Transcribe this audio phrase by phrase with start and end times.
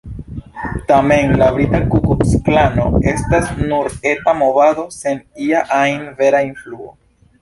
[0.91, 6.91] Tamen, la brita Ku-Kluks-Klano estas nur eta movado, sen ia ajn vera influo.